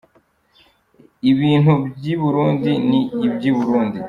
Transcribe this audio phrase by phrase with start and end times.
[1.31, 3.99] Ibintu by’i Burundi ni i by’i Burundi.